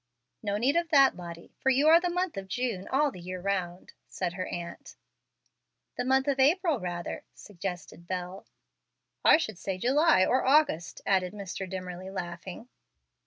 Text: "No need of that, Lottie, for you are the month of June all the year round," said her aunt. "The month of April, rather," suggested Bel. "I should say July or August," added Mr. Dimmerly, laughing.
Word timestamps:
"No 0.41 0.57
need 0.57 0.75
of 0.77 0.89
that, 0.89 1.15
Lottie, 1.15 1.53
for 1.59 1.69
you 1.69 1.87
are 1.87 2.01
the 2.01 2.09
month 2.09 2.35
of 2.35 2.47
June 2.47 2.87
all 2.87 3.11
the 3.11 3.19
year 3.19 3.39
round," 3.39 3.91
said 4.07 4.33
her 4.33 4.47
aunt. 4.47 4.95
"The 5.95 6.03
month 6.03 6.27
of 6.27 6.39
April, 6.39 6.79
rather," 6.79 7.23
suggested 7.35 8.07
Bel. 8.07 8.47
"I 9.23 9.37
should 9.37 9.59
say 9.59 9.77
July 9.77 10.25
or 10.25 10.43
August," 10.43 11.01
added 11.05 11.33
Mr. 11.33 11.69
Dimmerly, 11.69 12.09
laughing. 12.09 12.67